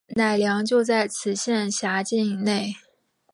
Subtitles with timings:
[0.15, 2.75] 乃良就在此县辖境内。